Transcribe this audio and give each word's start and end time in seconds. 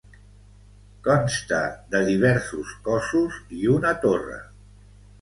Consta 1.07 1.59
de 1.93 2.03
diversos 2.09 2.75
cossos 2.91 3.39
i 3.63 3.73
una 3.79 3.97
torre. 4.09 4.43